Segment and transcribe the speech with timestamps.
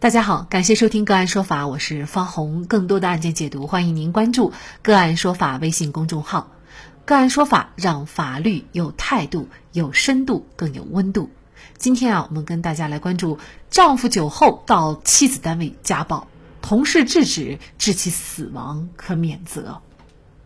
[0.00, 2.64] 大家好，感谢收听个案说法，我是方红。
[2.64, 6.48] 更多的案件解读，欢迎您关注个案说法微信公众号。
[7.04, 11.28] 个案说法让法律有态度、有深度、更有温度。
[11.76, 16.28] 今天啊，我们跟大家来关注：丈夫酒后到妻子单位家暴，
[16.62, 19.82] 同事制止致其死亡，可免责。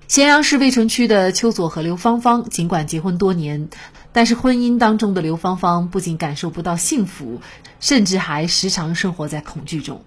[0.06, 3.70] 咸阳市渭城区的邱佐和刘芳芳，尽管结婚多年，
[4.12, 7.40] 但是婚姻当中的刘芳芳不仅感受不到幸福，
[7.80, 10.02] 甚至还时常生活在恐惧中。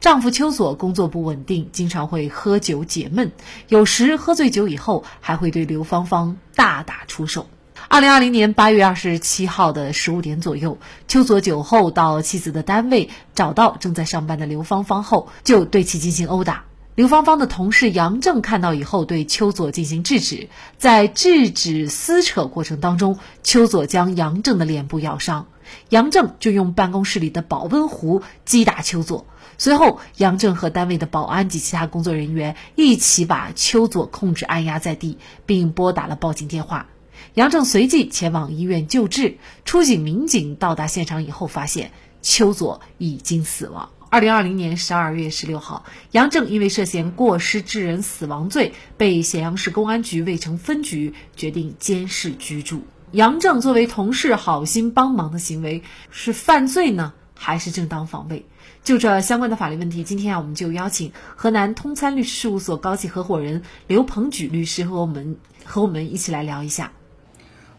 [0.00, 3.32] 丈夫邱佐工作不稳定，经常会喝酒解闷，
[3.68, 7.46] 有时喝醉酒以后还会对刘芳芳大打出手。
[7.88, 16.64] 二零二零年八月二十七号的十五点左右，邱佐酒后到妻子的单位，找到正在上班的刘芳芳后，就对其进行殴打。
[16.94, 20.48] 刘芳芳的同事杨正看到以后，对邱佐进行制止。
[20.78, 25.48] 在制止撕扯过程当中，邱佐将杨正的脸部咬伤，
[25.88, 29.26] 杨正就用办公室里的保温壶击打邱佐。
[29.58, 36.86] 随后，杨正和单位的保安及其他工作人员一起把邱佐控制按压在地，并拨打了报警电话。
[37.34, 39.38] 杨正随即前往医院救治。
[39.64, 41.90] 出警民警到达现场以后，发现
[42.22, 43.90] 邱佐已经死亡。
[44.14, 52.82] 二零二零年十二月十六号，杨正因为涉嫌过失致人死亡罪，被咸阳市公安局渭城分局决定监视居住。
[53.10, 58.46] 杨正作为同事好心帮忙的行为是犯罪呢，还是正当防卫？
[58.84, 66.92] 就这相关的法律问题，今天啊，我们就邀请河南通参律师事务所高级合伙人刘鹏举律师和我们和我们一起来聊一下。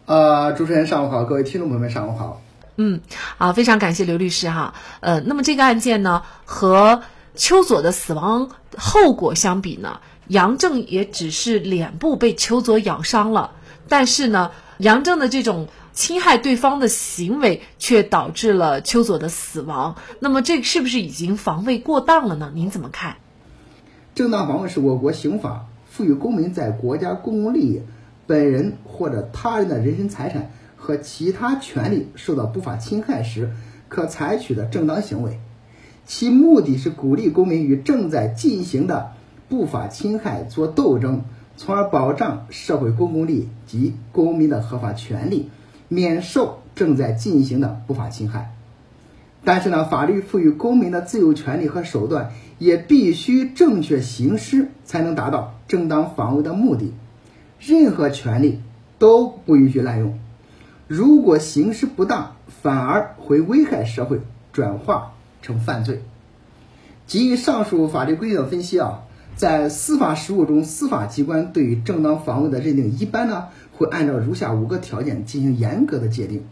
[0.04, 2.42] 呃，主持人上午好，各位听众朋友们上午好。
[2.76, 3.00] 嗯，
[3.38, 4.74] 啊，非常感谢刘律师哈。
[5.00, 7.02] 呃，那么这个案件呢，和
[7.34, 13.52] 邱佐的死亡后果相比呢，杨正也只是脸部被邱佐咬伤了，
[13.88, 19.96] 但是呢，杨正的这种侵害对方的行为却导致了邱佐的死亡。
[20.20, 22.52] 那么这是不是已经防卫过当了呢？
[22.54, 23.16] 您怎么看？
[24.14, 27.82] 正当防卫是我国刑法赋予公民在国家公共利益、
[28.26, 30.50] 本人或者他人的人身财产。
[30.86, 33.50] 和其他权利受到不法侵害时，
[33.88, 35.40] 可采取的正当行为，
[36.06, 39.10] 其目的是鼓励公民与正在进行的
[39.48, 41.22] 不法侵害作斗争，
[41.56, 45.50] 从而保障社会公共利益及公民的合法权利，
[45.88, 48.52] 免受正在进行的不法侵害。
[49.42, 52.30] 但是呢，法律赋予公民的自由权利和手段
[52.60, 56.92] 也必须正确行使，才能达到正当防卫的目的。
[57.58, 58.60] 任何权利
[59.00, 60.16] 都不允许滥用。
[60.88, 64.20] 如果行使不当，反而会危害社会，
[64.52, 66.02] 转化成犯罪。
[67.08, 69.02] 基于上述法律规定的分析啊，
[69.34, 76.44] 在司法实务中，司法机关对于正当防卫的认定，一般呢会按照如下五个条件进行严格的界定：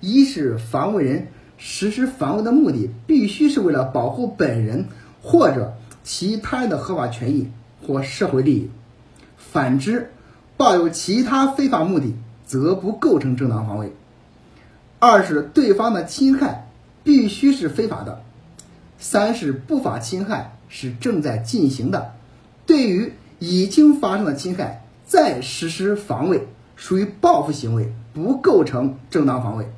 [0.00, 4.86] 一是防卫人实施防卫的目的必须是为了保护本人
[5.22, 7.48] 或者其他人的合法权益
[7.86, 8.68] 或社会利益；
[9.36, 10.10] 反之，
[10.56, 12.16] 抱有其他非法目的。
[12.50, 13.92] 则不构成正当防卫。
[14.98, 16.66] 二是对方的侵害
[17.04, 18.22] 必须是非法的。
[18.98, 22.10] 三是不法侵害是正在进行的。
[22.66, 29.70] 对于已经发生的侵害再实施防卫，属于报复行为，不构成正当防卫。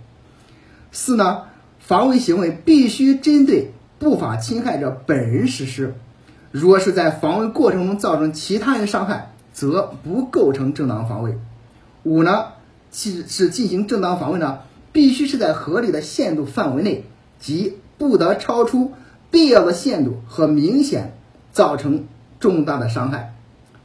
[0.93, 1.43] 四呢，
[1.79, 5.95] 防卫行为必须针对不法侵害者本人实施。
[6.51, 11.37] 若是在防卫过程中造成其他人伤害，则不构成正当防卫。
[12.05, 12.47] 五呢？
[12.93, 14.61] 其是进行正当防卫呢，
[14.93, 17.05] 必须是在合理的限度范围内，
[17.41, 18.93] 即不得超出
[19.31, 21.17] 必要的限度和明显
[21.53, 22.05] 造成
[22.39, 23.35] 重大的伤害，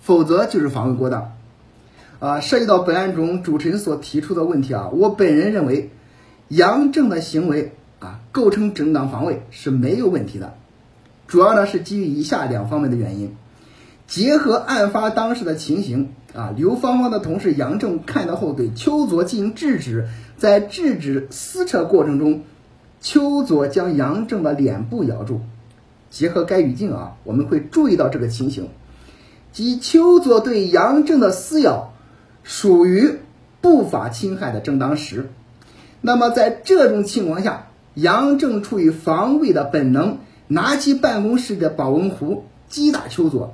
[0.02, 1.32] 否则就是防卫过当。
[2.20, 5.92] 啊，涉及到本案中主持人所提出的问题啊，我本人认为
[6.50, 10.56] 杨正的行为啊构成正当防卫是没有问题的，
[11.28, 13.36] 主要呢是基于以下两方面的原因。
[14.08, 20.08] 结合案发当时的情形啊，刘芳芳的同事杨正看到后对邱佐进行制止，
[20.38, 22.44] 在制止撕扯过程中，
[23.02, 25.42] 邱佐将杨正的脸部咬住。
[26.10, 28.70] 结合该语境啊，我们会注意到这个情形，
[29.52, 31.92] 即邱佐对杨正的撕咬
[32.44, 33.20] 属于
[33.60, 35.30] 不法侵害的正当时。
[36.00, 43.54] 那么在这种情况下，杨正出于防卫的本能，拿起办公室的保温壶击打邱佐。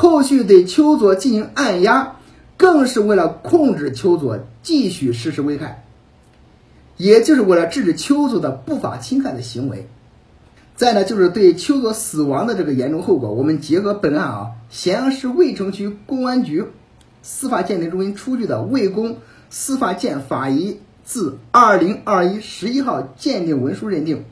[0.00, 2.16] 后续对邱佐进行按压，
[2.56, 5.84] 更是为了控制邱佐继续实施危害，
[6.96, 9.86] 也就是为了制止邱佐的不法侵害的行为。
[10.74, 16.64] 再呢，就是对邱佐死亡的这个严重后果，我们结合本案啊，咸阳市渭城区公安局
[17.20, 19.18] 司法鉴定中心出具的魏公
[19.50, 24.24] 司法鉴法医自二零二一十一号鉴定文书认定，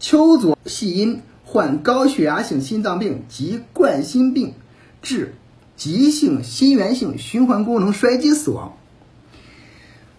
[0.00, 4.54] 邱佐系因患高血压性心脏病及冠心病
[5.06, 5.36] 致
[5.76, 8.76] 急性心源性循环功能衰竭死亡。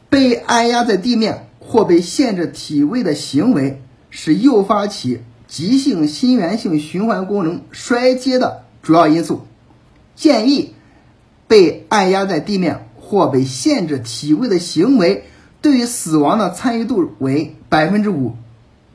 [0.09, 9.45] 被按压在地面或被限制体位的行为是诱发起急性心源性循环功能衰竭的主要因素。
[10.15, 10.73] 建议
[11.49, 15.25] 被按压在地面或被限制体位的行为
[15.61, 18.37] 对于死亡的参与度为百分之五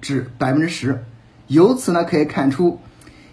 [0.00, 1.04] 至百分之十。
[1.48, 2.78] 由此呢可以看出，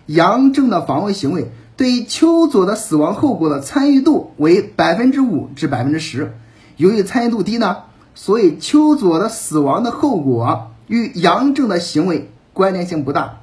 [0.07, 6.33] 杨正的防卫行为对邱佐的死亡后果的参与度为百分之五至百分之十。
[6.75, 7.83] 由于参与度低呢，
[8.15, 13.37] 所以邱佐的死亡的后果与杨正的行为关联性不大。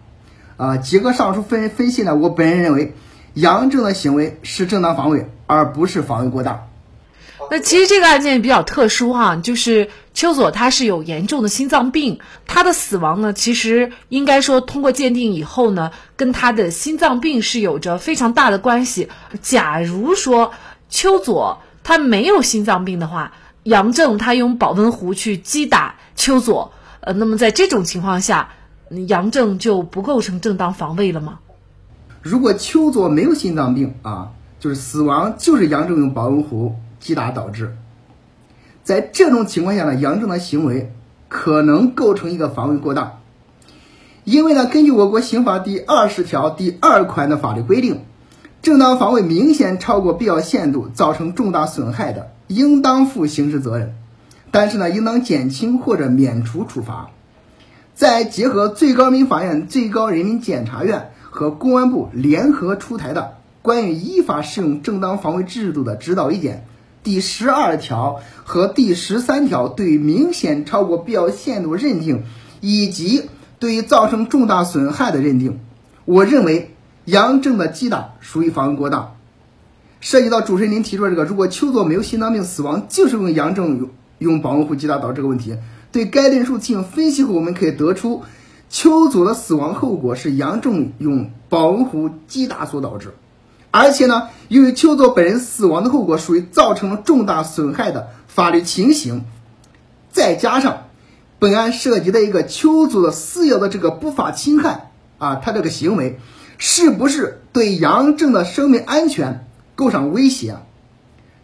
[0.59, 2.93] 啊，结合上述分分析呢，我本人认为
[3.33, 6.67] 杨正的行为是正当防卫，而不是防卫过当。
[7.51, 19.09] 那其实这个案件比较特殊哈，就是邱佐他是有严重的心脏病，他的死亡呢，其实应该说通过鉴定以后呢，跟他的心脏病是有着非常大的关系。
[19.41, 20.53] 假如说
[20.89, 21.61] 邱佐。
[21.89, 23.31] 他没有心脏病的话，
[23.63, 28.49] 杨正他用保温壶去击打邱佐，呃，那么在这种情况下，
[29.07, 31.39] 杨正就不构成正当防卫了吗？
[32.23, 36.75] 如果邱佐没有心脏病啊，就是死亡就是杨正用保温壶
[37.07, 37.77] 击打导致，
[38.83, 40.93] 在这种情况下呢，杨正的行为
[41.29, 43.21] 可能构成一个防卫过当，
[44.25, 48.01] 因为呢，根据我国刑法第二十条第二款的法律规定。
[48.63, 53.95] 正当防卫明显超过必要限度，造成重大损害的，应当负刑事责任，
[54.51, 57.11] 但是呢，应当减轻或者免除处罚。
[57.95, 63.21] 再结合最高人民法院、最高人民检察院和公安部联合出台的
[63.63, 66.57] 《关于依法适用正当防卫制度的指导意见》
[67.07, 72.25] 第十二条和第十三条，对明显超过必要限度认定，
[72.61, 73.23] 以及
[73.61, 75.61] 对于造成重大损害的认定，
[76.05, 76.73] 我认为。
[77.05, 79.15] 杨正的击打属于防卫过当，
[80.01, 85.57] 涉及到主持人您提出的这个，如果邱佐没有心脏病死亡，就是用杨正用用保温壶击打导致这个问题。
[85.93, 88.25] 对该论述进行分析后，我们可以得出，
[88.69, 93.15] 邱佐的死亡后果是杨正用保温壶击打所导致，
[93.79, 99.27] 而且呢，由于邱佐本人死亡的后果属于造成了重大损害的法律情形，
[100.11, 100.85] 再加上
[101.39, 106.19] 本案涉及的一个邱佐的私有的这个不法侵害啊，他这个行为。
[106.59, 110.57] 是不是对杨正的生命安全构成威胁？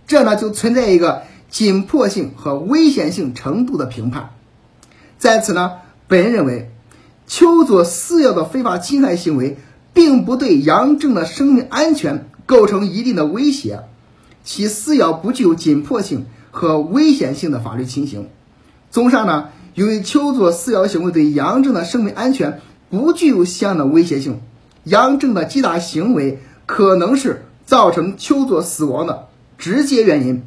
[0.07, 4.31] 这呢就存在一个紧迫性和危险性程度的评判。
[5.19, 5.73] 在此呢，
[6.09, 6.71] 本人认为，
[7.27, 9.59] 邱佐私有的非法侵害行为
[9.93, 13.85] 并不对杨正的生命安全构成一定的威胁，
[14.45, 18.29] 其撕咬不具有紧迫性和危险性的法律情形。
[18.91, 22.61] 综上呢，由于邱佐私有行为对杨正的生命安全
[22.91, 24.41] 不具有相应的威胁性。
[24.85, 30.43] 杨正的击打行为可能是造成邱佐死亡的直接原因。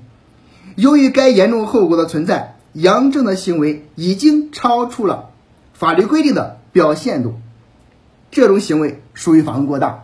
[0.75, 5.29] 由于该严重后果的存在，杨正的行为已经超出了
[5.73, 7.35] 法律规定的表现度，
[8.35, 10.03] 这种行为属于防卫过当。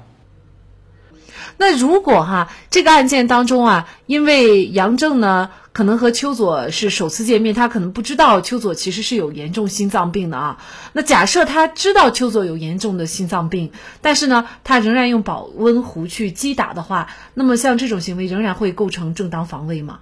[1.57, 5.51] 那如果哈这个案件当中啊，因为杨正呢。
[5.74, 10.57] 可能和邱佐是首次见面，他可能不知道邱佐其实是有严重心脏病的啊。
[10.92, 20.00] 那假设他知道邱佐有严重的心脏病，但是呢，他仍然用保温壶去击打的话，那么像这种行为仍然会构成正当防卫吗？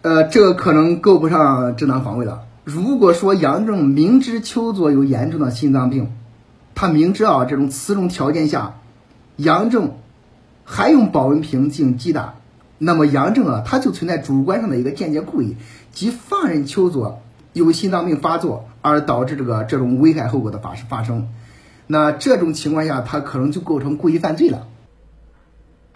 [0.00, 2.44] 呃，这个可能够不上正当防卫了。
[2.64, 6.10] 如果说杨正明知邱佐有严重的心脏病，
[6.76, 8.78] 他明知啊这种此种条件下，
[9.36, 9.96] 杨正
[10.62, 12.34] 还用保温瓶进行击打。
[12.76, 15.56] 那么杨正啊，他就存在主观上的一个间接故意，
[15.90, 17.22] 即放任邱佐
[17.54, 21.30] 有心脏病发作，而导致这个这种危害后果的发发生。
[21.86, 24.68] 那这种情况下，他可能就构成故意犯罪了。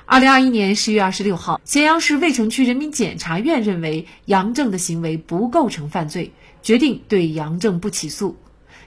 [0.06, 6.32] 二零二一年十月二十六号，咸阳市渭城区人民检察院认为杨正的行为不构成犯罪，
[6.62, 8.37] 决定对杨正不起诉。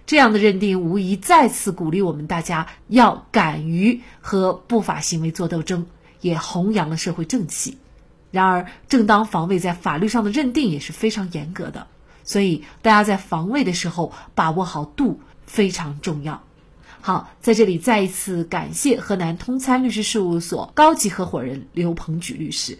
[0.05, 5.85] 这样的认定无疑再次鼓励我们大家要敢于和不法行为做斗争，
[6.19, 7.77] 也弘扬了社会正气。
[8.31, 11.87] 然而，正当防卫在法律上的认定也是非常严格的，
[12.23, 16.43] 所以大家在防卫的时候把握好度非常重要。
[16.99, 22.79] 好，在这里再一次感谢河南通参律师事务所高级合伙人刘鹏举律师。